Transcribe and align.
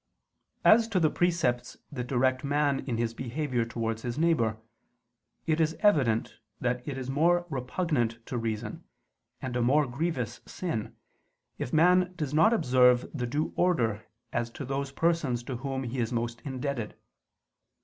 As 0.65 0.87
to 0.87 0.99
the 0.99 1.11
precepts 1.11 1.77
that 1.91 2.07
direct 2.07 2.43
man 2.43 2.79
in 2.87 2.97
his 2.97 3.13
behavior 3.13 3.65
towards 3.65 4.01
his 4.01 4.17
neighbor, 4.17 4.57
it 5.45 5.61
is 5.61 5.75
evident 5.81 6.39
that 6.59 6.81
it 6.87 6.97
is 6.97 7.07
more 7.11 7.45
repugnant 7.51 8.17
to 8.25 8.35
reason, 8.35 8.83
and 9.43 9.55
a 9.55 9.61
more 9.61 9.85
grievous 9.85 10.41
sin, 10.47 10.95
if 11.59 11.71
man 11.71 12.15
does 12.15 12.33
not 12.33 12.51
observe 12.51 13.05
the 13.13 13.27
due 13.27 13.53
order 13.55 14.03
as 14.33 14.49
to 14.49 14.65
those 14.65 14.91
persons 14.91 15.43
to 15.43 15.57
whom 15.57 15.83
he 15.83 15.99
is 15.99 16.11
most 16.11 16.41
indebted. 16.41 16.97